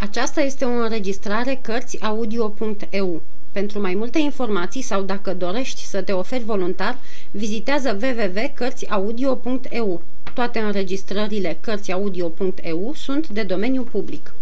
[0.00, 3.22] Aceasta este o înregistrare Cărțiaudio.eu.
[3.52, 6.98] Pentru mai multe informații sau dacă dorești să te oferi voluntar,
[7.30, 10.02] vizitează www.cărțiaudio.eu.
[10.34, 14.34] Toate înregistrările Cărțiaudio.eu sunt de domeniu public.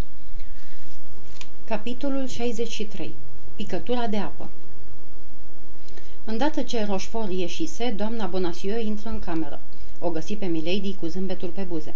[1.64, 3.14] Capitolul 63.
[3.54, 4.48] Picătura de apă
[6.24, 9.60] Îndată ce Rochefort ieșise, doamna Bonacieux intră în cameră.
[9.98, 11.94] O găsi pe Milady cu zâmbetul pe buze.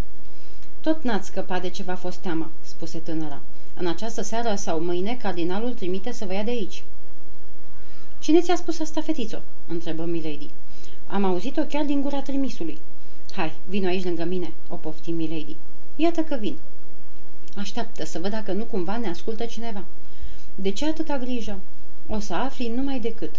[0.81, 3.41] Tot n-ați scăpat de ce v-a fost teamă," spuse tânăra.
[3.81, 6.83] În această seară sau mâine, cardinalul trimite să vă ia de aici."
[8.19, 10.49] Cine ți-a spus asta, fetițo?" întrebă Milady.
[11.07, 12.79] Am auzit-o chiar din gura trimisului."
[13.33, 15.57] Hai, vino aici lângă mine," o pofti Milady.
[15.97, 16.57] Iată că vin."
[17.57, 19.85] Așteaptă să văd dacă nu cumva ne ascultă cineva."
[20.55, 21.59] De ce atâta grijă?"
[22.09, 23.35] O să afli numai decât."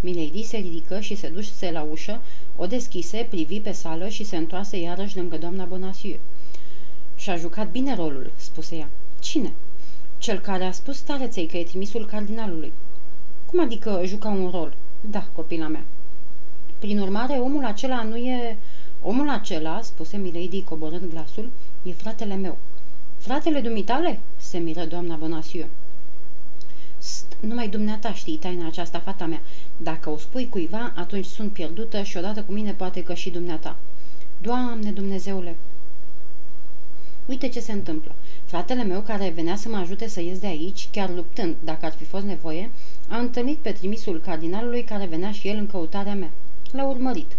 [0.00, 2.20] Milady se ridică și se duse la ușă,
[2.56, 6.20] o deschise, privi pe sală și se întoarse iarăși lângă doamna Bonacieux.
[7.16, 8.88] Și-a jucat bine rolul, spuse ea.
[9.22, 9.52] Cine?
[10.18, 12.72] Cel care a spus stareței că e trimisul cardinalului.
[13.46, 14.74] Cum adică juca un rol?
[15.00, 15.84] Da, copila mea.
[16.78, 18.56] Prin urmare, omul acela nu e...
[19.02, 21.50] Omul acela, spuse Milady coborând glasul,
[21.82, 22.58] e fratele meu.
[23.18, 24.20] Fratele dumitale?
[24.36, 25.70] se miră doamna Bonacieux.
[26.98, 29.42] St, numai dumneata știi taina aceasta, fata mea.
[29.76, 33.76] Dacă o spui cuiva, atunci sunt pierdută și odată cu mine poate că și dumneata.
[34.40, 35.56] Doamne Dumnezeule!
[37.26, 38.14] Uite ce se întâmplă.
[38.52, 41.92] Fratele meu, care venea să mă ajute să ies de aici, chiar luptând, dacă ar
[41.92, 42.70] fi fost nevoie,
[43.08, 46.30] a întâlnit pe trimisul cardinalului care venea și el în căutarea mea.
[46.72, 47.36] L-a urmărit.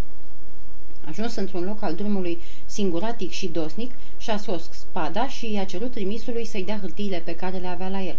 [1.08, 6.46] Ajuns într-un loc al drumului singuratic și dosnic, și-a scos spada și i-a cerut trimisului
[6.46, 8.18] să-i dea hârtiile pe care le avea la el.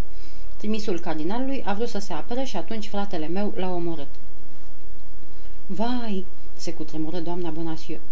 [0.56, 4.10] Trimisul cardinalului a vrut să se apere și atunci fratele meu l-a omorât.
[5.66, 6.24] Vai,
[6.56, 8.02] se cutremură doamna Bonacieux.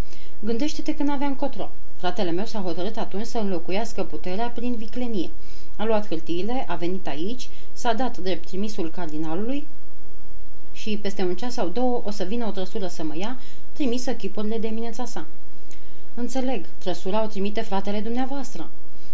[0.40, 1.70] Gândește-te că n-avea încotro.
[2.02, 5.30] Fratele meu s-a hotărât atunci să înlocuiască puterea prin viclenie.
[5.76, 9.66] A luat hârtiile, a venit aici, s-a dat drept trimisul cardinalului
[10.72, 13.36] și peste un ceas sau două o să vină o trăsură să mă ia,
[13.72, 15.26] trimisă chipurile de emineța sa.
[16.14, 18.70] Înțeleg, trăsura o trimite fratele dumneavoastră.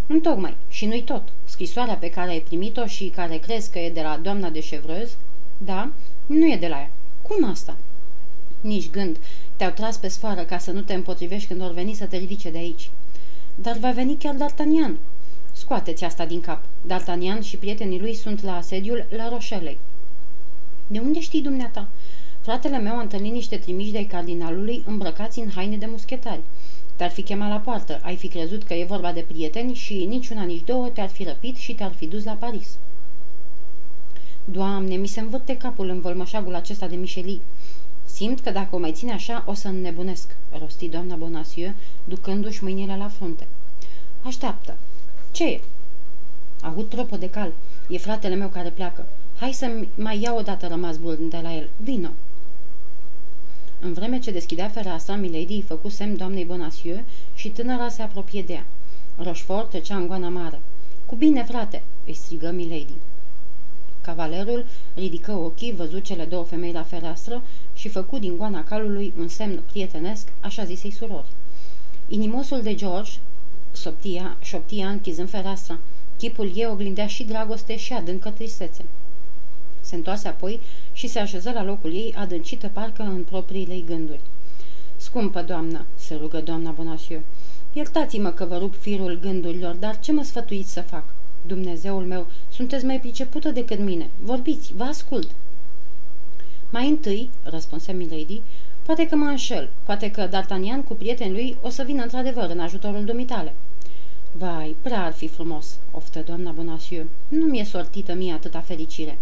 [0.06, 1.22] Întocmai, și nu-i tot.
[1.44, 5.15] Scrisoarea pe care ai primit-o și care crezi că e de la doamna de Chevreuse,
[5.59, 5.91] da,
[6.27, 6.91] nu e de la ea.
[7.22, 7.77] Cum asta?
[8.60, 9.16] Nici gând.
[9.58, 12.50] Te-au tras pe sfoară ca să nu te împotrivești când or veni să te ridice
[12.50, 12.91] de aici.
[13.54, 14.92] Dar va veni chiar D'Artagnan.
[15.52, 16.64] Scoateți asta din cap.
[16.86, 19.78] D'Artagnan și prietenii lui sunt la asediul la Roșelei.
[20.86, 21.88] De unde știi dumneata?
[22.41, 26.41] Fratele meu a întâlnit niște trimiși de cardinalului îmbrăcați în haine de muschetari.
[26.97, 30.42] Te-ar fi chemat la poartă, ai fi crezut că e vorba de prieteni și niciuna,
[30.42, 32.68] nici două te-ar fi răpit și te-ar fi dus la Paris.
[34.44, 37.41] Doamne, mi se învârte capul în vălmășagul acesta de Micheli.
[38.18, 41.74] Simt că dacă o mai ține așa, o să înnebunesc, rosti doamna Bonacieux,
[42.04, 43.46] ducându-și mâinile la frunte.
[44.22, 44.76] Așteaptă.
[45.30, 45.60] Ce e?
[46.62, 47.52] Aud tropă de cal.
[47.88, 49.06] E fratele meu care pleacă.
[49.36, 51.68] Hai să mai iau o dată rămas bun de la el.
[51.76, 52.08] Vino.
[53.80, 57.02] În vreme ce deschidea fereastra, Milady îi făcu semn doamnei Bonacieux
[57.34, 58.66] și tânăra se apropie de ea.
[59.16, 60.60] Rochefort trecea în goana mare.
[61.06, 62.94] Cu bine, frate!" îi strigă Milady.
[64.00, 64.64] Cavalerul
[64.94, 67.42] ridică ochii, văzut cele două femei la fereastră
[67.78, 71.27] și făcu din goana calului un semn prietenesc, așa zisei surori.
[72.09, 73.11] Inimosul de George
[73.81, 75.78] șoptia, șoptia închizând fereastra.
[76.16, 78.84] Chipul ei oglindea și dragoste și adâncă tristețe.
[79.81, 80.61] Se întoarse apoi
[80.93, 84.21] și se așeză la locul ei, adâncită parcă în propriile ei gânduri.
[84.97, 87.25] Scumpă doamnă, se rugă doamna Bonacieux,
[87.72, 91.05] iertați-mă că vă rup firul gândurilor, dar ce mă sfătuiți să fac?
[91.47, 94.10] Dumnezeul meu, sunteți mai pricepută decât mine.
[94.22, 95.31] Vorbiți, vă ascult.
[96.70, 98.40] Mai întâi, răspunse Milady,
[98.82, 102.60] poate că mă înșel, poate că D'Artagnan cu prietenii lui o să vină într-adevăr în
[102.60, 103.54] ajutorul dumitale.
[104.32, 107.08] Vai, prea ar fi frumos, oftă doamna Bonacieux.
[107.28, 109.18] Nu mi-e sortită mie atâta fericire.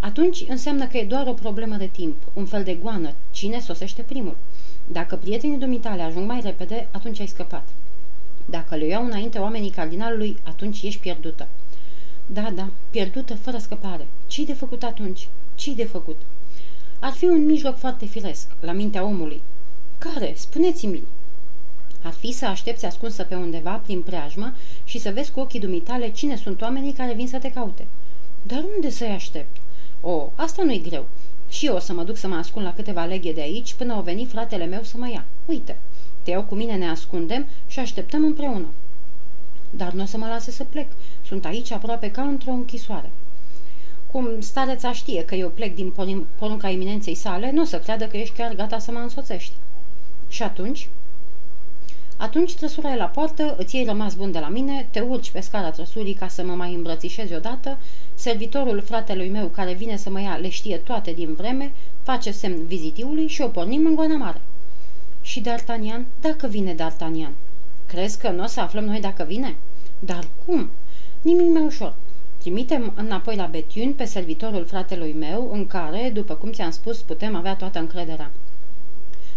[0.00, 4.02] Atunci înseamnă că e doar o problemă de timp, un fel de goană, cine sosește
[4.02, 4.36] primul.
[4.86, 7.68] Dacă prietenii dumitale ajung mai repede, atunci ai scăpat.
[8.44, 11.48] Dacă le iau înainte oamenii cardinalului, atunci ești pierdută.
[12.26, 14.06] Da, da, pierdută fără scăpare.
[14.26, 15.28] Ce-i de făcut atunci?
[15.54, 16.20] Ce-i de făcut?
[17.00, 19.42] Ar fi un mijloc foarte firesc, la mintea omului.
[19.98, 20.32] Care?
[20.36, 21.02] Spuneți-mi.
[22.02, 24.52] Ar fi să aștepți ascunsă pe undeva, prin preajmă,
[24.84, 27.86] și să vezi cu ochii dumitale cine sunt oamenii care vin să te caute.
[28.42, 29.56] Dar unde să-i aștept?
[30.00, 31.06] O, asta nu-i greu.
[31.48, 33.94] Și eu o să mă duc să mă ascund la câteva leghe de aici până
[33.94, 35.24] o veni fratele meu să mă ia.
[35.44, 35.78] Uite,
[36.22, 38.66] te iau cu mine, ne ascundem și așteptăm împreună.
[39.70, 40.86] Dar nu o să mă lase să plec.
[41.26, 43.10] Sunt aici aproape ca într-o închisoare.
[44.12, 45.92] Cum stareța știe că eu plec din
[46.38, 49.52] porunca eminenței sale, nu o să creadă că ești chiar gata să mă însoțești.
[50.28, 50.88] Și atunci?
[52.16, 55.40] Atunci trăsura e la poartă, îți iei rămas bun de la mine, te urci pe
[55.40, 57.78] scara trăsurii ca să mă mai îmbrățișezi odată,
[58.14, 61.72] servitorul fratelui meu care vine să mă ia le știe toate din vreme,
[62.02, 64.40] face semn vizitiului și o pornim în goana mare.
[65.22, 66.20] Și D'Artagnan?
[66.20, 67.32] Dacă vine D'Artagnan.
[67.86, 69.56] Crezi că nu o să aflăm noi dacă vine?
[69.98, 70.70] Dar cum?
[71.22, 71.94] Nimic mai ușor.
[72.38, 77.34] Trimitem înapoi la Betiun pe servitorul fratelui meu, în care, după cum ți-am spus, putem
[77.34, 78.30] avea toată încrederea.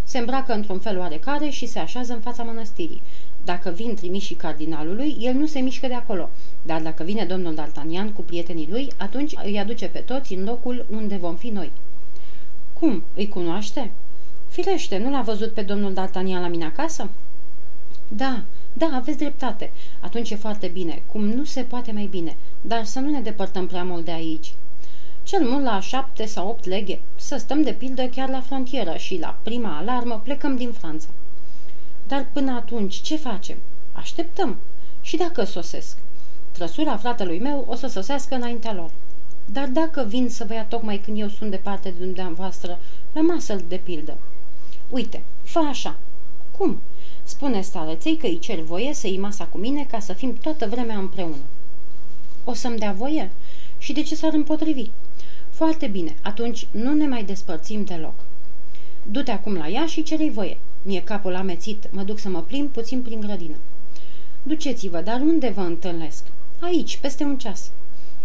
[0.03, 3.01] Se îmbracă într-un fel oarecare și se așează în fața mănăstirii.
[3.45, 6.30] Dacă vin trimișii cardinalului, el nu se mișcă de acolo,
[6.62, 10.86] dar dacă vine domnul D'Artagnan cu prietenii lui, atunci îi aduce pe toți în locul
[10.89, 11.71] unde vom fi noi.
[12.74, 13.03] Cum?
[13.15, 13.92] Îi cunoaște?
[14.48, 17.09] Firește, nu l-a văzut pe domnul D'Artagnan la mine acasă?
[18.07, 19.71] Da, da, aveți dreptate.
[20.00, 23.68] Atunci e foarte bine, cum nu se poate mai bine, dar să nu ne depărtăm
[23.68, 24.53] prea mult de aici.
[25.23, 29.19] Cel mult la șapte sau opt leghe, să stăm de pildă chiar la frontieră și
[29.19, 31.07] la prima alarmă plecăm din Franța.
[32.07, 33.57] Dar până atunci ce facem?
[33.91, 34.57] Așteptăm.
[35.01, 35.97] Și dacă sosesc?
[36.51, 38.91] Trăsura fratelui meu o să sosească înaintea lor.
[39.45, 42.79] Dar dacă vin să vă ia tocmai când eu sunt departe de dumneavoastră,
[43.13, 44.17] la masă de pildă.
[44.89, 45.95] Uite, fă așa.
[46.57, 46.81] Cum?
[47.23, 50.68] Spune stareței că îi cer voie să iei masa cu mine ca să fim toată
[50.68, 51.44] vremea împreună.
[52.44, 53.31] O să-mi dea voie?
[53.77, 54.89] Și de ce s-ar împotrivi?
[55.50, 58.13] Foarte bine, atunci nu ne mai despărțim deloc.
[59.03, 60.57] Du-te acum la ea și cere voie.
[60.81, 63.56] Mie capul amețit, mă duc să mă plimb puțin prin grădină.
[64.44, 66.24] Duceți-vă, dar unde vă întâlnesc?
[66.59, 67.71] Aici, peste un ceas.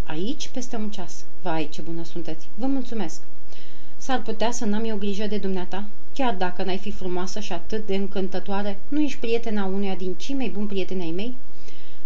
[0.04, 1.24] Aici, peste un ceas.
[1.42, 2.46] Vai, ce bună sunteți.
[2.54, 3.20] Vă mulțumesc.
[3.96, 5.84] S-ar putea să n-am eu grijă de dumneata?
[6.16, 10.34] Chiar dacă n-ai fi frumoasă și atât de încântătoare, nu ești prietena unuia din cei
[10.34, 11.34] mai buni prieteni ai mei?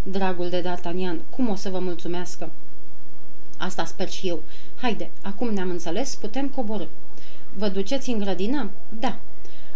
[0.02, 2.50] Dragul de D'Artagnan, cum o să vă mulțumească?
[3.58, 4.42] Asta sper și eu.
[4.80, 6.84] Haide, acum ne-am înțeles, putem coborâ.
[7.56, 8.70] Vă duceți în grădină?
[8.88, 9.18] Da.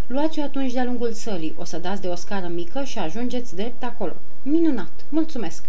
[0.07, 3.83] Luați-o atunci de-a lungul sălii, o să dați de o scară mică și ajungeți drept
[3.83, 4.13] acolo.
[4.43, 5.63] Minunat, mulțumesc!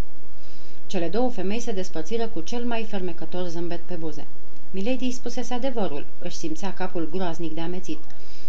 [0.86, 4.26] Cele două femei se despărțiră cu cel mai fermecător zâmbet pe buze.
[4.70, 7.98] Milady îi spusese adevărul, își simțea capul groaznic de amețit.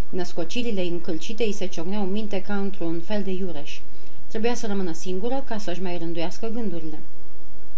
[0.10, 3.80] Născocirile încălcite îi se ciocneau în minte ca într-un fel de iureș.
[4.28, 7.00] Trebuia să rămână singură ca să-și mai rânduiască gândurile.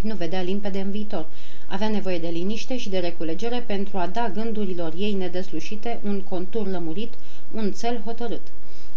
[0.02, 1.26] Nu vedea limpede în viitor.
[1.68, 6.68] Avea nevoie de liniște și de reculegere pentru a da gândurilor ei nedeslușite un contur
[6.68, 7.14] lămurit,
[7.52, 8.42] un cel hotărât.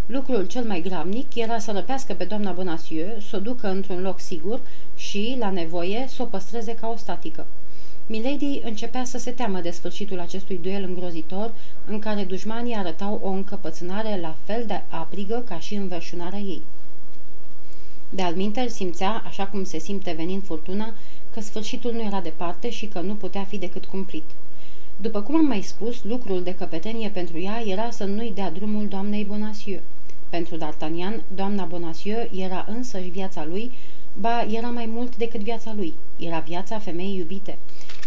[0.06, 4.20] Lucrul cel mai gravnic era să răpească pe doamna Bonacieux, să o ducă într-un loc
[4.20, 4.60] sigur
[4.96, 7.46] și, la nevoie, să o păstreze ca o statică.
[8.06, 11.52] Milady începea să se teamă de sfârșitul acestui duel îngrozitor,
[11.86, 16.62] în care dușmanii arătau o încăpățânare la fel de aprigă ca și înverșunarea ei.
[18.10, 20.94] De alminter simțea, așa cum se simte venind furtuna,
[21.34, 24.24] că sfârșitul nu era departe și că nu putea fi decât cumplit.
[24.96, 28.86] După cum am mai spus, lucrul de căpetenie pentru ea era să nu-i dea drumul
[28.88, 29.82] doamnei Bonacieux.
[30.28, 33.72] Pentru D'Artagnan, doamna Bonacieux era însăși viața lui,
[34.20, 35.94] ba era mai mult decât viața lui,
[36.26, 37.58] era viața femeii iubite.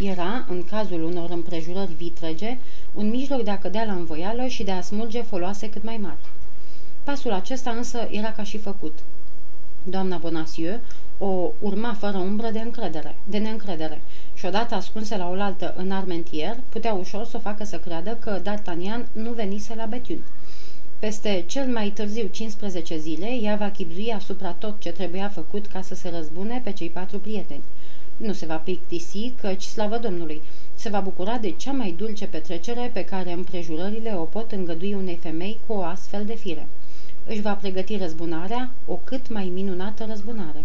[0.02, 2.58] Era, în cazul unor împrejurări vitrege,
[2.94, 6.18] un mijloc de a cădea la învoială și de a smulge foloase cât mai mari.
[7.04, 9.00] Pasul acesta însă era ca și făcut.
[9.84, 10.80] Doamna Bonacieux
[11.18, 14.02] o urma fără umbră de încredere, de neîncredere
[14.34, 18.42] și odată ascunse la oaltă în armentier, putea ușor să o facă să creadă că
[18.42, 20.22] D'Artagnan nu venise la Betiun.
[21.00, 25.82] Peste cel mai târziu 15 zile, ea va chipzui asupra tot ce trebuia făcut ca
[25.82, 27.64] să se răzbune pe cei patru prieteni.
[28.18, 30.42] Nu se va plictisi, căci, slavă Domnului,
[30.76, 35.16] se va bucura de cea mai dulce petrecere pe care împrejurările o pot îngădui unei
[35.16, 36.68] femei cu o astfel de fire.
[37.26, 40.64] Își va pregăti răzbunarea, o cât mai minunată răzbunare.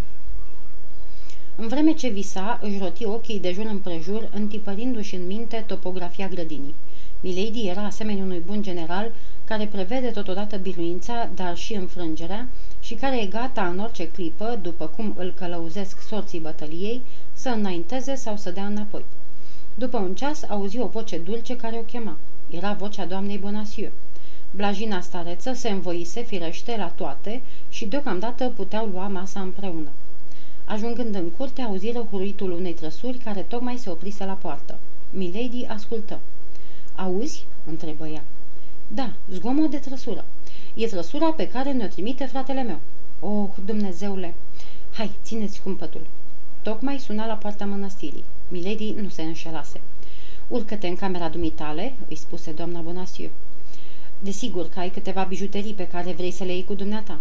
[1.56, 6.74] În vreme ce visa, își roti ochii de jur împrejur, întipărindu-și în minte topografia grădinii.
[7.20, 9.12] Milady era asemenea unui bun general
[9.44, 12.48] care prevede totodată biruința, dar și înfrângerea,
[12.80, 18.14] și care e gata în orice clipă, după cum îl călăuzesc sorții bătăliei, să înainteze
[18.14, 19.04] sau să dea înapoi.
[19.74, 22.16] După un ceas auzi o voce dulce care o chema.
[22.50, 23.92] Era vocea doamnei Bonacieux.
[24.50, 29.88] Blajina stareță se învoise firește la toate și deocamdată puteau lua masa împreună.
[30.64, 34.78] Ajungând în curte, auziră huruitul unei trăsuri care tocmai se oprise la poartă.
[35.10, 36.18] Milady ascultă.
[37.00, 38.22] Auzi?" întrebă ea.
[38.88, 40.24] Da, zgomot de trăsură.
[40.74, 42.78] E trăsura pe care ne-o trimite fratele meu.
[43.20, 44.34] Oh, Dumnezeule!
[44.92, 46.06] Hai, țineți cumpătul.
[46.62, 48.24] Tocmai suna la poarta mănăstirii.
[48.48, 49.80] Milady nu se înșelase.
[50.48, 53.32] Urcă-te în camera dumitale, îi spuse doamna Bonacieux.
[54.18, 57.18] Desigur că ai câteva bijuterii pe care vrei să le iei cu dumneata.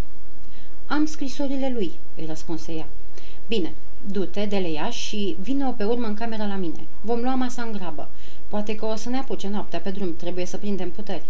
[0.88, 2.88] Am scrisorile lui, îi răspunse ea.
[3.48, 3.74] Bine,
[4.12, 6.88] du-te de le ia și vină pe urmă în camera la mine.
[7.02, 8.10] Vom lua masa în grabă.
[8.48, 11.24] Poate că o să ne apuce noaptea pe drum, trebuie să prindem puteri.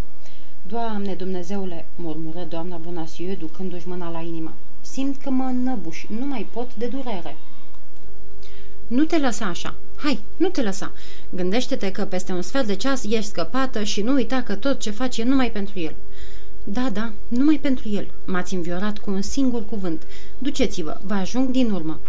[0.68, 4.54] Doamne Dumnezeule, murmură doamna Bonasiu, ducându-și mâna la inimă.
[4.82, 7.38] Simt că mă înnăbuș, nu mai pot de durere.
[8.88, 9.76] Nu te lăsa așa.
[9.96, 10.92] Hai, nu te lăsa.
[11.30, 14.92] Gândește-te că peste un sfert de ceas ești scăpată și nu uita că tot ce
[14.92, 15.96] faci e numai pentru el.
[16.64, 18.08] Da, da, numai pentru el.
[18.26, 20.04] M-ați înviorat cu un singur cuvânt.
[20.38, 22.00] Duceți-vă, vă ajung din urmă.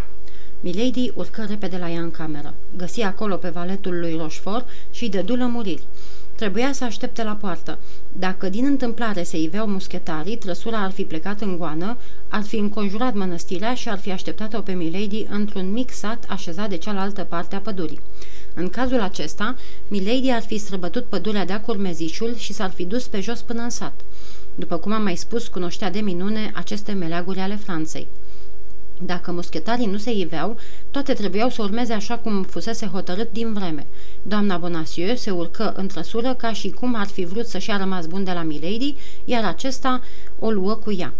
[0.63, 2.53] Milady urcă repede la ea în cameră.
[2.77, 5.83] Găsi acolo pe valetul lui Rochefort și îi dădu lămuriri.
[6.35, 7.77] Trebuia să aștepte la poartă.
[8.19, 11.97] Dacă din întâmplare se iveau muschetarii, trăsura ar fi plecat în goană,
[12.29, 16.77] ar fi înconjurat mănăstirea și ar fi așteptat-o pe Milady într-un mic sat așezat de
[16.77, 18.01] cealaltă parte a pădurii.
[18.53, 19.55] În cazul acesta,
[19.87, 23.69] Milady ar fi străbătut pădurea de-a curmezișul și s-ar fi dus pe jos până în
[23.69, 24.01] sat.
[24.55, 28.07] După cum am mai spus, cunoștea de minune aceste meleaguri ale Franței.
[29.05, 30.57] Dacă muschetarii nu se iveau,
[30.91, 33.87] toate trebuiau să urmeze așa cum fusese hotărât din vreme.
[34.21, 38.05] Doamna Bonacieux se urcă în trăsură ca și cum ar fi vrut să-și a rămas
[38.05, 40.01] bun de la Milady, iar acesta
[40.39, 41.13] o luă cu ea.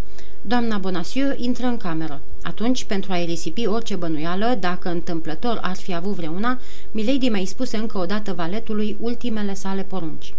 [0.43, 2.21] Doamna Bonacieux intră în cameră.
[2.43, 6.59] Atunci, pentru a-i risipi orice bănuială, dacă întâmplător ar fi avut vreuna,
[6.91, 10.33] Milady mai spuse încă o dată valetului ultimele sale porunci.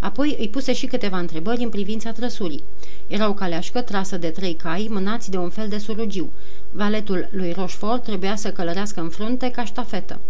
[0.00, 2.62] Apoi îi puse și câteva întrebări în privința trăsurii.
[3.06, 6.30] Era o caleașcă trasă de trei cai, mânați de un fel de surugiu.
[6.70, 10.20] Valetul lui Rochefort trebuia să călărească în frunte ca ștafetă.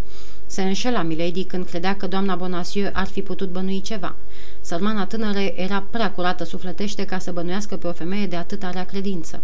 [0.55, 4.15] Se înșela Milady când credea că doamna Bonacieux ar fi putut bănui ceva.
[4.61, 8.85] Sărmana tânără era prea curată sufletește ca să bănuiască pe o femeie de atâta rea
[8.85, 9.43] credință.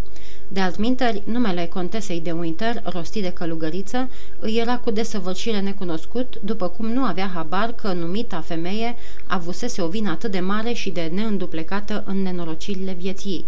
[0.49, 6.69] De altminteri, numele contesei de Winter, rostit de călugăriță, îi era cu desăvârșire necunoscut, după
[6.69, 11.11] cum nu avea habar că numita femeie avusese o vină atât de mare și de
[11.15, 13.45] neînduplecată în nenorocirile vieții ei.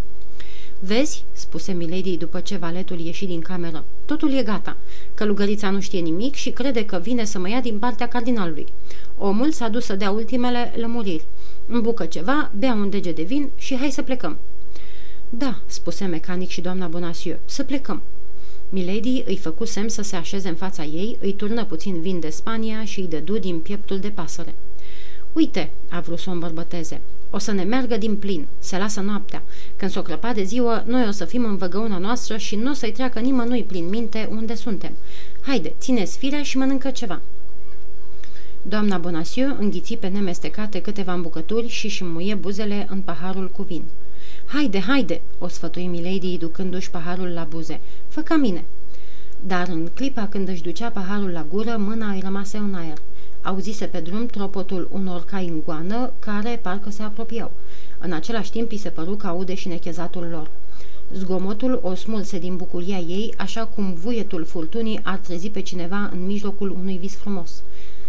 [0.85, 3.85] Vezi?" spuse Milady după ce valetul ieși din cameră.
[4.05, 4.77] Totul e gata.
[5.15, 8.67] Călugărița nu știe nimic și crede că vine să mă ia din partea cardinalului.
[9.19, 11.25] Omul s-a dus să dea ultimele lămuriri.
[11.67, 14.37] Îmbucă ceva, bea un dege de vin și hai să plecăm."
[15.29, 18.03] Da," spuse mecanic și doamna Bonacieux, să plecăm."
[18.69, 22.29] Milady îi făcu semn să se așeze în fața ei, îi turnă puțin vin de
[22.29, 24.55] Spania și îi dădu din pieptul de pasăre.
[25.33, 29.43] Uite," a vrut să o îmbărbăteze, o să ne meargă din plin, se lasă noaptea.
[29.77, 32.75] Când s-o crăpa de ziua, noi o să fim în văgăuna noastră și nu o
[32.75, 34.93] să-i treacă nimănui prin minte unde suntem.
[35.41, 37.21] Haide, țineți firea și mănâncă ceva."
[38.63, 43.83] Doamna Bonacieux înghiți pe nemestecate câteva îmbucături și își muie buzele în paharul cu vin.
[44.47, 47.81] Haide, haide!" o sfătui Milady ducându-și paharul la buze.
[48.09, 48.65] Fă ca mine!"
[49.47, 52.99] Dar în clipa când își ducea paharul la gură, mâna îi rămase în aer.
[53.43, 57.51] Auzise pe drum tropotul unor cai în goană, care parcă se apropiau.
[57.99, 60.51] În același timp îi se păru că aude și nechezatul lor.
[61.15, 66.27] Zgomotul o smulse din bucuria ei, așa cum vuietul furtunii ar trezi pe cineva în
[66.27, 67.63] mijlocul unui vis frumos.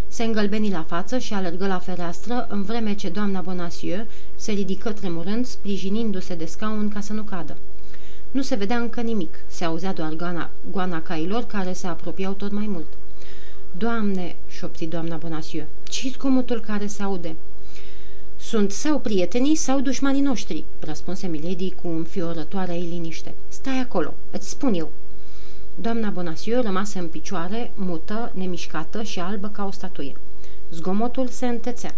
[0.08, 4.92] Se îngălbeni la față și alergă la fereastră, în vreme ce doamna Bonacieux se ridică
[4.92, 7.58] tremurând, sprijinindu-se de scaun ca să nu cadă.
[8.32, 12.52] Nu se vedea încă nimic, se auzea doar goana, goana cailor care se apropiau tot
[12.52, 12.88] mai mult.
[13.78, 17.36] Doamne, șopti doamna Bonacieux, ce zgomotul care se aude?
[18.40, 23.34] Sunt sau prietenii sau dușmanii noștri, răspunse Milady cu înfiorătoare ei liniște.
[23.48, 24.92] Stai acolo, îți spun eu.
[25.76, 30.16] Doamna Bonacieux rămase în picioare, mută, nemișcată și albă ca o statuie.
[30.72, 31.96] Zgomotul se întețea.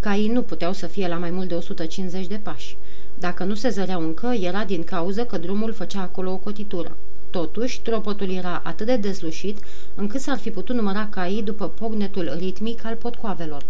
[0.00, 2.76] Caii nu puteau să fie la mai mult de 150 de pași.
[3.18, 6.96] Dacă nu se zăreau încă, era din cauză că drumul făcea acolo o cotitură.
[7.30, 9.58] Totuși, tropotul era atât de dezlușit
[9.94, 13.64] încât s-ar fi putut număra caii după pognetul ritmic al potcoavelor.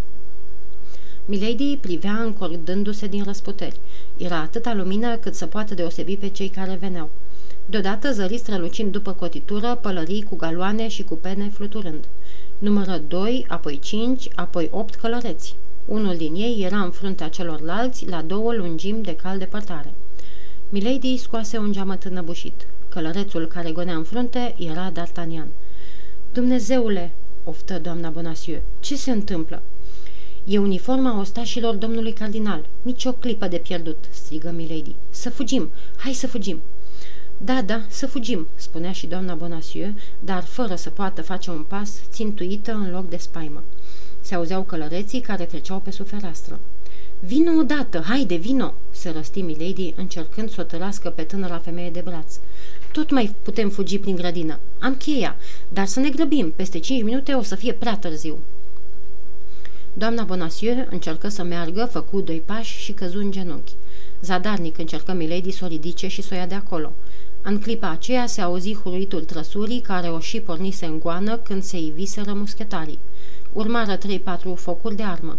[1.25, 3.79] Milady privea încordându-se din răsputeri.
[4.17, 7.09] Era atâta lumină cât să poată deosebi pe cei care veneau.
[7.65, 12.05] Deodată zări strălucind după cotitură pălării cu galoane și cu pene fluturând.
[12.57, 15.55] Numără doi, apoi cinci, apoi opt călăreți.
[15.85, 19.93] Unul din ei era în fruntea celorlalți, la două lungimi de cal depărtare.
[20.69, 22.65] Milady scoase un geamăt înăbușit.
[22.89, 25.47] Călărețul care gonea în frunte era D'Artagnan.
[26.33, 27.11] Dumnezeule!"
[27.43, 28.61] oftă doamna Bonacieux.
[28.79, 29.61] Ce se întâmplă?"
[30.43, 32.65] E uniforma ostașilor domnului cardinal.
[32.81, 34.95] Nici o clipă de pierdut!" strigă Milady.
[35.09, 35.69] Să fugim!
[35.97, 36.61] Hai să fugim!"
[37.37, 42.01] Da, da, să fugim!" spunea și doamna Bonacieux, dar fără să poată face un pas,
[42.11, 43.63] țintuită în loc de spaimă.
[44.21, 46.59] Se auzeau călăreții care treceau pe sub fereastră.
[47.19, 52.01] Vino odată, haide, vino!" se răsti Milady, încercând să o tărască pe tânăra femeie de
[52.03, 52.39] braț.
[52.91, 54.59] Tot mai putem fugi prin grădină.
[54.79, 55.35] Am cheia,
[55.69, 56.51] dar să ne grăbim.
[56.55, 58.37] Peste cinci minute o să fie prea târziu."
[59.93, 63.73] Doamna Bonacieux încercă să meargă, făcu doi pași și căzu în genunchi.
[64.21, 66.91] Zadarnic încercă Milady să o ridice și să o ia de acolo.
[67.41, 71.77] În clipa aceea se auzi huruitul trăsurii care o și pornise în goană când se
[71.77, 72.99] iviseră muschetarii.
[73.53, 75.37] Urmară trei-patru focuri de armă.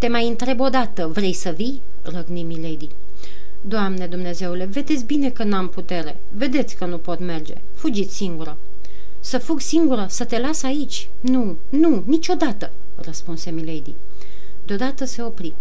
[0.00, 2.88] Te mai întreb o dată, vrei să vii?" răgni Milady.
[3.60, 6.20] Doamne Dumnezeule, vedeți bine că n-am putere.
[6.28, 7.54] Vedeți că nu pot merge.
[7.74, 8.56] Fugiți singură.
[9.20, 11.08] Să fug singură, să te las aici?
[11.20, 13.94] Nu, nu, niciodată, răspunse Milady.
[14.66, 15.54] Deodată se opri.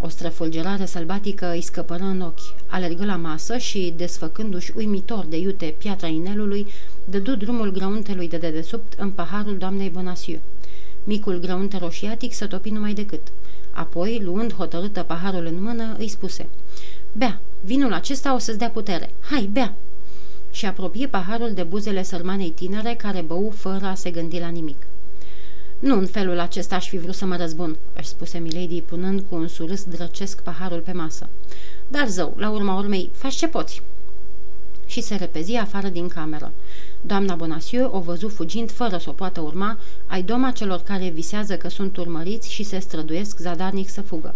[0.00, 2.54] O străfulgerare sălbatică îi scăpără în ochi.
[2.66, 6.66] Alergă la masă și, desfăcându-și uimitor de iute piatra inelului,
[7.04, 10.38] dădu drumul grăuntelui de dedesubt în paharul doamnei Bonasiu.
[11.04, 13.20] Micul grăunte roșiatic se topi numai decât.
[13.80, 16.48] Apoi, luând hotărâtă paharul în mână, îi spuse
[17.12, 19.10] Bea, vinul acesta o să-ți dea putere.
[19.20, 19.74] Hai, bea!"
[20.50, 24.86] Și apropie paharul de buzele sărmanei tinere care bău fără a se gândi la nimic.
[25.78, 29.34] Nu în felul acesta aș fi vrut să mă răzbun," își spuse Milady, punând cu
[29.34, 31.28] un surâs drăcesc paharul pe masă.
[31.88, 33.82] Dar zău, la urma urmei, faci ce poți."
[34.86, 36.52] Și se repezi afară din cameră.
[37.00, 41.56] Doamna Bonacieux o văzu fugind fără să o poată urma, ai doma celor care visează
[41.56, 44.34] că sunt urmăriți și se străduiesc zadarnic să fugă.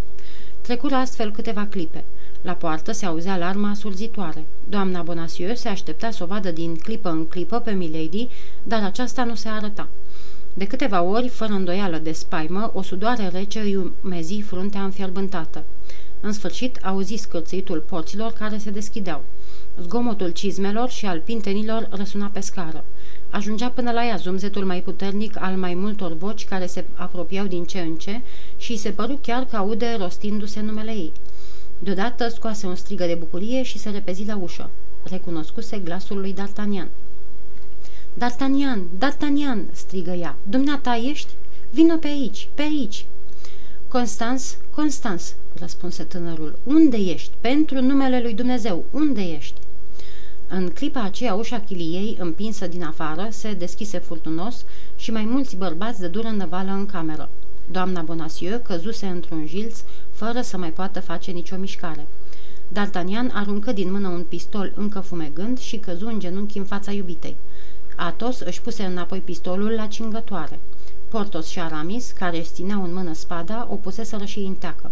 [0.60, 2.04] Trecură astfel câteva clipe.
[2.42, 4.44] La poartă se auzea alarma surzitoare.
[4.68, 8.28] Doamna Bonacieux se aștepta să o vadă din clipă în clipă pe Milady,
[8.62, 9.88] dar aceasta nu se arăta.
[10.54, 15.64] De câteva ori, fără îndoială de spaimă, o sudoare rece îi umezi fruntea înfierbântată.
[16.20, 19.24] În sfârșit, auzi scârțitul porților care se deschideau.
[19.80, 22.84] Zgomotul cizmelor și al pintenilor răsuna pe scară.
[23.30, 27.64] Ajungea până la ea zumzetul mai puternic al mai multor voci care se apropiau din
[27.64, 28.20] ce în ce
[28.56, 31.12] și se păru chiar că aude rostindu-se numele ei.
[31.78, 34.70] Deodată scoase un strigă de bucurie și se repezi la ușă.
[35.02, 36.88] Recunoscuse glasul lui D'Artagnan.
[38.18, 40.36] D'Artagnan, D'Artagnan!" strigă ea.
[40.42, 41.32] Dumneata ești?
[41.70, 43.06] Vino pe aici, pe aici!"
[43.88, 46.58] Constans, Constans!" răspunse tânărul.
[46.64, 47.30] Unde ești?
[47.40, 49.60] Pentru numele lui Dumnezeu, unde ești?"
[50.48, 54.64] În clipa aceea, ușa chiliei, împinsă din afară, se deschise furtunos
[54.96, 57.28] și mai mulți bărbați de dură năvală în cameră.
[57.70, 59.78] Doamna Bonacieux căzuse într-un jilț,
[60.12, 62.06] fără să mai poată face nicio mișcare.
[62.72, 67.36] D'Artagnan aruncă din mână un pistol încă fumegând și căzu în genunchi în fața iubitei.
[67.96, 70.58] Atos își puse înapoi pistolul la cingătoare.
[71.08, 74.90] Portos și Aramis, care își țineau în mână spada, o puseseră și inteacă.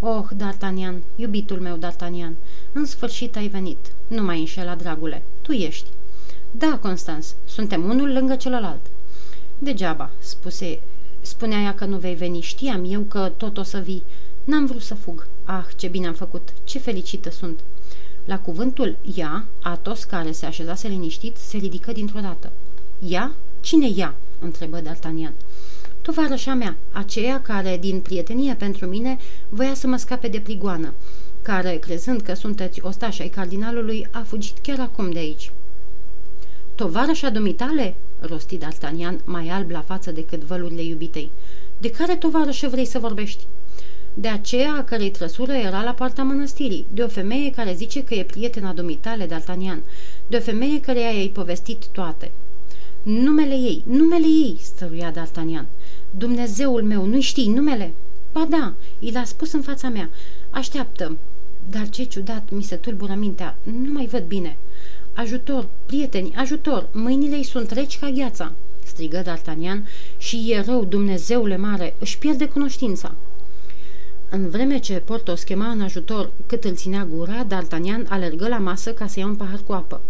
[0.00, 2.32] Oh, D'Artagnan, iubitul meu D'Artagnan,
[2.72, 3.78] în sfârșit ai venit.
[4.06, 5.22] Nu mai înșela, dragule.
[5.42, 5.86] Tu ești.
[6.50, 8.80] Da, Constans, suntem unul lângă celălalt.
[9.58, 10.80] Degeaba, spuse,
[11.20, 12.40] spunea ea că nu vei veni.
[12.40, 14.02] Știam eu că tot o să vii.
[14.44, 15.26] N-am vrut să fug.
[15.44, 17.60] Ah, ce bine am făcut, ce fericită sunt.
[18.24, 22.52] La cuvântul ea, Atos, care se așezase liniștit, se ridică dintr-o dată.
[23.08, 23.34] Ea?
[23.60, 24.14] Cine ea?
[24.38, 25.32] întrebă D'Artagnan.
[26.06, 30.94] Tovarășa mea, aceea care, din prietenie pentru mine, voia să mă scape de prigoană,
[31.42, 35.52] care, crezând că sunteți ostași ai cardinalului, a fugit chiar acum de aici.
[36.74, 37.94] Tovarășa dumitale?
[38.20, 41.30] rosti D'Artagnan, mai alb la față decât vălurile iubitei.
[41.78, 43.44] De care tovarășă vrei să vorbești?
[44.14, 48.14] De aceea a cărei trăsură era la poarta mănăstirii, de o femeie care zice că
[48.14, 49.78] e prietena dumitale D'Artagnan,
[50.26, 52.30] de o femeie care i-a povestit toate.
[53.02, 55.66] Numele ei, numele ei, stăruia D'Artagnan.
[56.18, 57.92] Dumnezeul meu, nu știi numele?
[58.32, 60.10] Ba da, i l-a spus în fața mea.
[60.50, 61.16] Așteaptă.
[61.70, 63.56] Dar ce ciudat, mi se tulbură mintea.
[63.62, 64.56] Nu mai văd bine.
[65.12, 68.52] Ajutor, prieteni, ajutor, mâinile-i sunt reci ca gheața,
[68.84, 73.14] strigă D'Artagnan și e rău, Dumnezeule mare, își pierde cunoștința.
[74.30, 78.92] În vreme ce Portos chema în ajutor cât îl ținea gura, D'Artagnan alergă la masă
[78.92, 80.00] ca să ia un pahar cu apă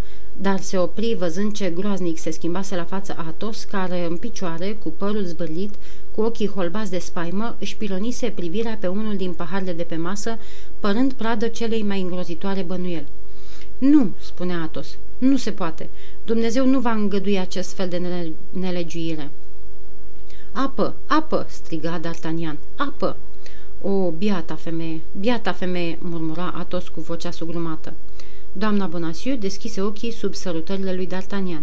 [0.41, 4.89] dar se opri văzând ce groaznic se schimbase la față Atos, care, în picioare, cu
[4.97, 5.75] părul zbârlit,
[6.15, 10.39] cu ochii holbați de spaimă, își pironise privirea pe unul din paharele de pe masă,
[10.81, 13.07] părând pradă celei mai îngrozitoare bănuieli.
[13.79, 15.89] Nu, spunea Atos, nu se poate.
[16.25, 19.31] Dumnezeu nu va îngădui acest fel de nele nelegiuire.
[20.53, 23.17] Apă, apă, striga D'Artagnan, apă!
[23.83, 27.93] O, biata femeie, biata femeie, murmura Atos cu vocea sugrumată.
[28.59, 31.63] Doamna Bonacieux deschise ochii sub sărutările lui D'Artagnan.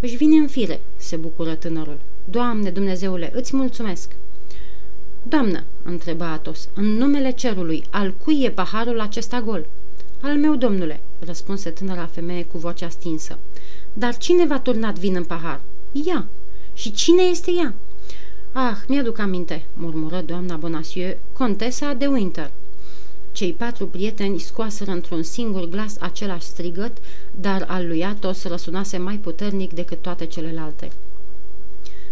[0.00, 1.98] Își vine în fire, se bucură tânărul.
[2.24, 4.12] Doamne, Dumnezeule, îți mulțumesc!
[5.22, 9.66] Doamnă, întreba Atos, în numele cerului, al cui e paharul acesta gol?
[10.20, 13.38] Al meu, domnule, răspunse tânăra femeie cu vocea stinsă.
[13.92, 15.60] Dar cine v-a turnat vin în pahar?
[16.06, 16.26] Ea.
[16.74, 17.74] Și cine este ea?
[18.52, 22.50] Ah, mi-aduc aminte, murmură doamna Bonacieux, contesa de Winter.
[23.36, 26.96] Cei patru prieteni scoaseră într-un singur glas același strigăt,
[27.40, 30.90] dar al lui Atos răsunase mai puternic decât toate celelalte.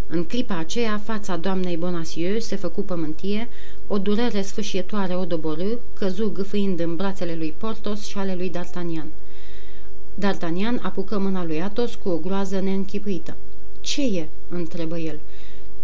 [0.07, 3.47] În clipa aceea, fața doamnei Bonacieux se făcu pământie,
[3.87, 9.07] o durere sfâșietoare o doborâ, căzu gâfâind în brațele lui Portos și ale lui D'Artagnan.
[10.19, 13.37] D'Artagnan apucă mâna lui Atos cu o groază neînchipuită.
[13.81, 15.19] Ce e?" întrebă el.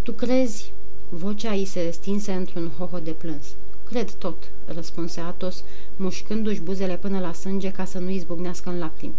[0.03, 0.71] Tu crezi?
[1.09, 3.45] Vocea îi se stinse într-un hoho de plâns.
[3.91, 5.63] Cred tot, răspunse Atos,
[5.95, 9.13] mușcându-și buzele până la sânge ca să nu izbucnească în lacrimi.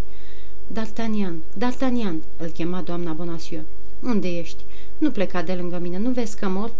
[0.72, 3.66] D'Artagnan, D'Artagnan, îl chema doamna Bonacieux.
[4.02, 4.64] Unde ești?
[4.98, 6.70] Nu pleca de lângă mine, nu vezi că mor?"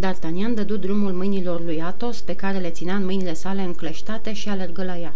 [0.00, 4.48] D'Artagnan dădu drumul mâinilor lui Atos, pe care le ținea în mâinile sale încleștate și
[4.48, 5.14] alergă la ea.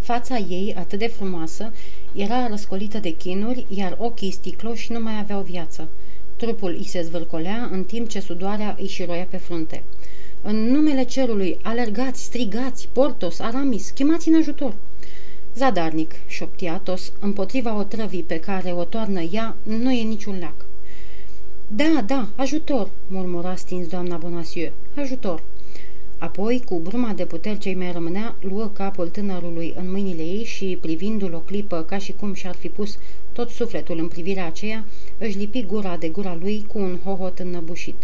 [0.00, 1.72] Fața ei, atât de frumoasă,
[2.12, 5.88] era răscolită de chinuri, iar ochii sticloși nu mai aveau viață.
[6.44, 9.82] Trupul îi se zvârcolea în timp ce sudoarea îi șiroia pe frunte.
[10.42, 14.74] În numele cerului, alergați, strigați, Portos, Aramis, chemați în ajutor!"
[15.54, 20.54] Zadarnic, șopti Atos, împotriva otrăvii pe care o toarnă ea, nu e niciun lac.
[21.66, 25.42] Da, da, ajutor, murmura stins doamna Bonacieux, ajutor.
[26.18, 30.78] Apoi, cu bruma de puteri ce mai rămânea, luă capul tânărului în mâinile ei și,
[30.80, 32.98] privindu-l o clipă ca și cum și-ar fi pus
[33.32, 34.84] tot sufletul în privirea aceea,
[35.18, 37.96] își lipi gura de gura lui cu un hohot înnăbușit.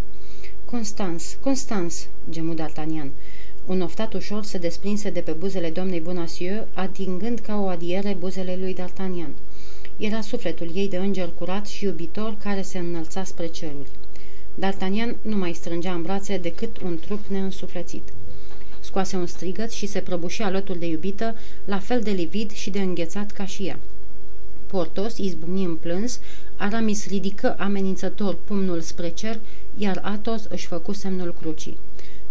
[0.64, 3.11] Constans, Constans, gemu D'Artagnan.
[3.66, 8.57] Un oftat ușor se desprinse de pe buzele doamnei Bonacieux, atingând ca o adiere buzele
[8.61, 9.31] lui D'Artagnan.
[9.96, 13.88] Era sufletul ei de înger curat și iubitor care se înălța spre ceruri.
[14.59, 18.03] D'Artagnan nu mai strângea în brațe decât un trup neînsuflețit.
[18.81, 21.35] Scoase un strigăt și se prăbuși alături de iubită,
[21.65, 23.79] la fel de livid și de înghețat ca și ea.
[24.67, 26.21] Portos izbucni în plâns,
[26.57, 29.39] Aramis ridică amenințător pumnul spre cer,
[29.79, 31.77] iar Athos își făcu semnul crucii.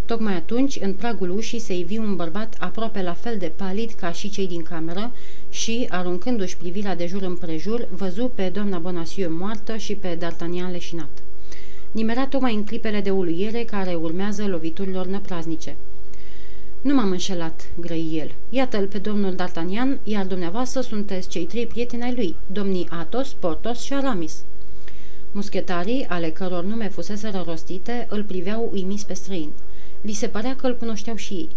[0.04, 4.12] Tocmai atunci, în pragul ușii se ivi un bărbat aproape la fel de palid ca
[4.12, 5.12] și cei din cameră
[5.50, 11.22] și, aruncându-și privirea de jur împrejur, văzu pe doamna Bonacieux moartă și pe D'Artagnan leșinat.
[11.92, 15.76] Nimera tocmai în clipele de uluiere care urmează loviturilor năpraznice.
[16.80, 18.34] Nu m-am înșelat, grăi el.
[18.48, 23.80] Iată-l pe domnul D'Artagnan, iar dumneavoastră sunteți cei trei prieteni ai lui, domnii Athos, Portos
[23.80, 24.42] și Aramis.
[25.32, 29.50] Muschetarii, ale căror nume fusese rostite, îl priveau uimiți pe străin.
[30.00, 31.48] Li se părea că îl cunoșteau și ei.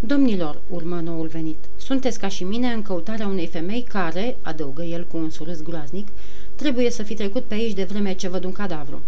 [0.00, 5.06] Domnilor, urmă noul venit, sunteți ca și mine în căutarea unei femei care, adăugă el
[5.06, 6.06] cu un surâs groaznic,
[6.54, 9.02] trebuie să fi trecut pe aici de vreme ce văd un cadavru.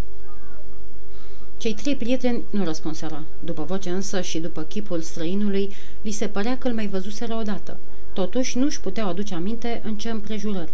[1.62, 3.24] Cei trei prieteni nu răspunseră.
[3.44, 5.70] După voce însă și după chipul străinului,
[6.00, 7.78] li se părea că îl mai văzuseră odată.
[8.12, 10.72] Totuși nu-și puteau aduce aminte în ce împrejurări.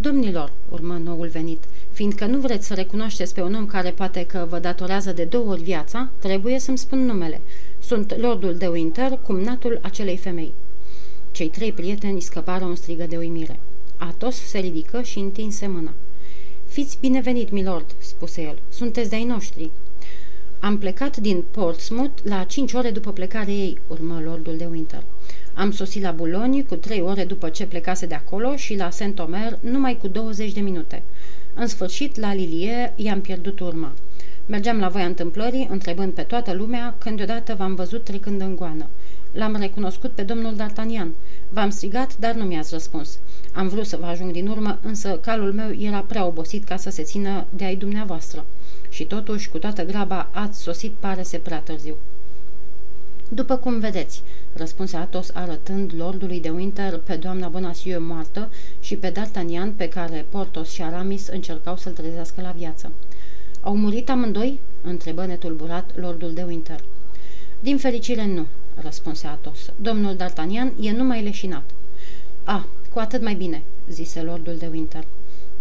[0.00, 4.46] Domnilor, urmă noul venit, fiindcă nu vreți să recunoașteți pe un om care poate că
[4.48, 7.40] vă datorează de două ori viața, trebuie să-mi spun numele.
[7.82, 10.52] Sunt Lordul de Winter, cumnatul acelei femei.
[11.32, 13.60] Cei trei prieteni scăpară un strigă de uimire.
[13.96, 15.92] Atos se ridică și întinse mâna.
[16.66, 18.58] Fiți binevenit, milord," spuse el.
[18.68, 19.70] Sunteți de-ai noștri."
[20.64, 25.02] Am plecat din Portsmouth la cinci ore după plecarea ei," urmă lordul de Winter.
[25.54, 29.58] Am sosit la Boulogne cu trei ore după ce plecase de acolo și la Saint-Omer
[29.60, 31.02] numai cu 20 de minute.
[31.54, 33.92] În sfârșit, la Lilie i-am pierdut urma.
[34.46, 38.86] Mergeam la voia întâmplării, întrebând pe toată lumea, când deodată v-am văzut trecând în goană.
[39.34, 41.08] L-am recunoscut pe domnul D'Artagnan.
[41.48, 43.18] V-am strigat, dar nu mi-ați răspuns.
[43.52, 46.90] Am vrut să vă ajung din urmă, însă calul meu era prea obosit ca să
[46.90, 48.44] se țină de ai dumneavoastră.
[48.88, 51.94] Și totuși, cu toată graba, ați sosit pare se prea târziu.
[53.28, 59.12] După cum vedeți, răspunse Atos arătând lordului de Winter pe doamna Bonacieux moartă și pe
[59.12, 62.92] D'Artagnan pe care Portos și Aramis încercau să-l trezească la viață.
[63.60, 66.80] Au murit amândoi?" întrebă netulburat lordul de Winter.
[67.60, 69.58] Din fericire nu," răspunse Atos.
[69.76, 71.70] Domnul D'Artagnan e numai leșinat."
[72.44, 75.04] A, cu atât mai bine," zise lordul de Winter.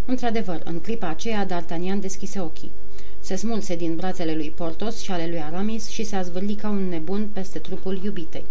[0.05, 2.71] Într-adevăr, în clipa aceea, D'Artagnan deschise ochii.
[3.19, 6.89] Se smulse din brațele lui Portos și ale lui Aramis și se azvârli ca un
[6.89, 8.45] nebun peste trupul iubitei.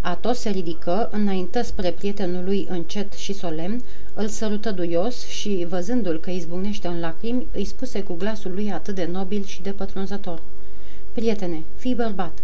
[0.00, 3.82] Atos se ridică, înaintă spre prietenul lui încet și solemn,
[4.14, 8.94] îl sărută duios și, văzându-l că izbucnește în lacrimi, îi spuse cu glasul lui atât
[8.94, 10.42] de nobil și de pătrunzător.
[11.12, 12.38] Prietene, fii bărbat.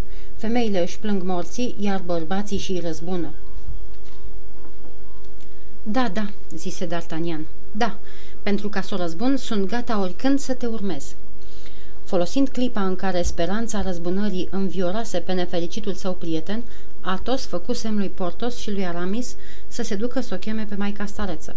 [0.44, 3.30] Femeile își plâng morții, iar bărbații și îi răzbună.
[5.82, 7.40] Da, da, zise D'Artagnan.
[7.72, 7.98] Da,
[8.42, 11.14] pentru ca să o răzbun, sunt gata oricând să te urmez.
[12.02, 16.62] Folosind clipa în care speranța răzbunării înviorase pe nefericitul său prieten,
[17.00, 19.36] Atos făcu semn lui Portos și lui Aramis
[19.68, 21.56] să se ducă să o cheme pe Maica Stareță.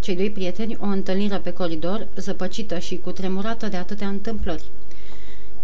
[0.00, 4.64] Cei doi prieteni o întâlniră pe coridor, zăpăcită și cutremurată de atâtea întâmplări.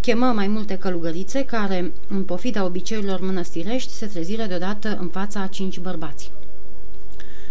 [0.03, 5.47] Chemă mai multe călugărițe care, în pofida obiceiurilor mănăstirești, se treziră deodată în fața a
[5.47, 6.31] cinci bărbați.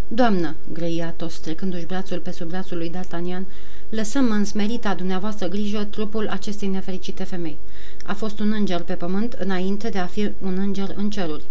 [0.08, 3.44] Doamnă, grăia Atos, trecându-și brațul pe sub brațul lui D'Artagnan,
[3.90, 7.58] lăsăm în smerita dumneavoastră grijă trupul acestei nefericite femei.
[8.06, 11.44] A fost un înger pe pământ înainte de a fi un înger în ceruri.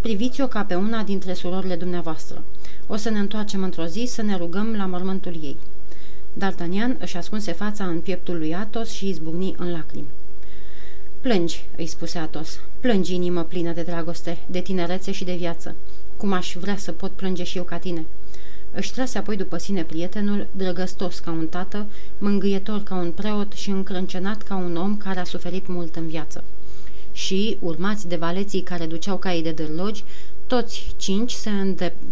[0.00, 2.42] Priviți-o ca pe una dintre surorile dumneavoastră.
[2.86, 5.56] O să ne întoarcem într-o zi să ne rugăm la mormântul ei.
[6.38, 10.06] D'Artagnan își ascunse fața în pieptul lui Atos și izbucni în lacrimi.
[11.20, 12.60] Plângi, îi spuse Atos.
[12.80, 15.74] Plângi, inimă plină de dragoste, de tinerețe și de viață.
[16.16, 18.04] Cum aș vrea să pot plânge și eu ca tine.
[18.72, 21.86] Își trase apoi după sine prietenul, drăgăstos ca un tată,
[22.18, 26.44] mângâietor ca un preot și încrâncenat ca un om care a suferit mult în viață.
[27.12, 30.04] Și, urmați de valeții care duceau caii de dârlogi,
[30.46, 31.50] toți cinci se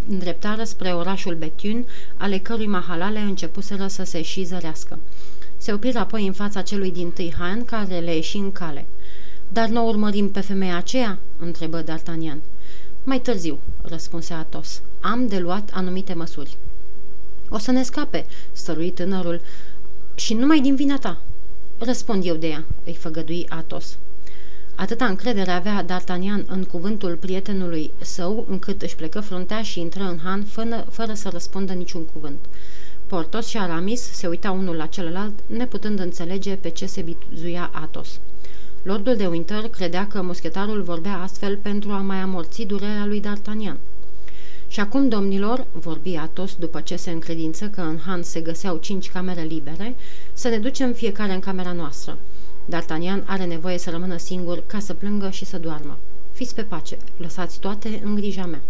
[0.09, 4.99] îndreptară spre orașul Betiun, ale cărui mahalale începuseră să se și zărească.
[5.57, 8.87] Se opiră apoi în fața celui din tâi Han, care le ieși în cale.
[9.49, 12.39] Dar nu urmărim pe femeia aceea?" întrebă D'Artagnan.
[13.05, 14.83] Mai târziu," răspunse Atos.
[15.01, 16.57] Am de luat anumite măsuri."
[17.49, 19.41] O să ne scape," stărui tânărul,
[20.15, 21.23] și numai din vina ta."
[21.79, 23.97] Răspund eu de ea," îi făgădui Atos.
[24.75, 30.19] Atâta încredere avea D'Artagnan în cuvântul prietenului său, încât își plecă fruntea și intră în
[30.23, 32.39] Han fără, fără să răspundă niciun cuvânt.
[33.07, 38.21] Portos și Aramis se uitau unul la celălalt, neputând înțelege pe ce se bizuia Atos.
[38.83, 43.77] Lordul de Winter credea că muschetarul vorbea astfel pentru a mai amorți durerea lui D'Artagnan.
[44.69, 49.11] Și acum, domnilor, vorbi Atos după ce se încredință că în Han se găseau cinci
[49.11, 49.97] camere libere,
[50.33, 52.19] să ne ducem fiecare în camera noastră.
[52.71, 55.99] D'Artagnan are nevoie să rămână singur ca să plângă și să doarmă.
[56.33, 58.61] Fiți pe pace, lăsați toate în grija mea.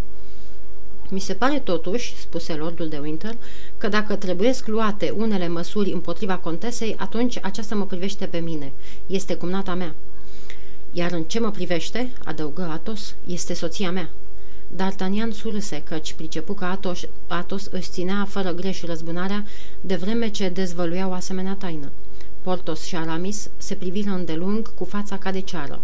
[1.10, 3.34] Mi se pare totuși, spuse lordul de Winter,
[3.78, 8.72] că dacă trebuie luate unele măsuri împotriva contesei, atunci aceasta mă privește pe mine.
[9.06, 9.94] Este cumnata mea.
[10.92, 14.10] Iar în ce mă privește, adăugă Atos, este soția mea.
[14.76, 19.44] D'Artagnan surâse, căci pricepu că Atos, Atos își ținea fără greș răzbunarea,
[19.80, 21.90] de vreme ce dezvăluia o asemenea taină.
[22.42, 25.80] Portos și Aramis se priviră îndelung cu fața ca de ceară.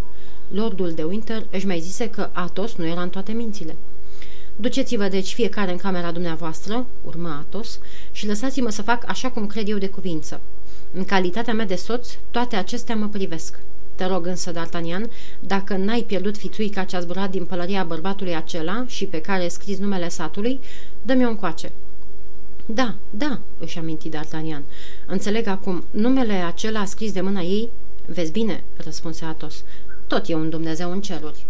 [0.48, 3.76] Lordul de Winter își mai zise că Atos nu era în toate mințile.
[4.62, 7.78] Duceți-vă deci fiecare în camera dumneavoastră, urmă Atos,
[8.12, 10.40] și lăsați-mă să fac așa cum cred eu de cuvință.
[10.92, 13.58] În calitatea mea de soț, toate acestea mă privesc.
[13.94, 18.84] Te rog însă, D'Artagnan, dacă n-ai pierdut fițuica ce a zburat din pălăria bărbatului acela
[18.86, 20.60] și pe care scris numele satului,
[21.02, 21.72] dă-mi-o încoace.
[22.66, 24.62] Da, da, își aminti D'Artagnan.
[25.06, 27.68] Înțeleg acum, numele acela scris de mâna ei?
[28.06, 29.64] Vezi bine, răspunse Atos.
[30.06, 31.46] Tot e un Dumnezeu în ceruri.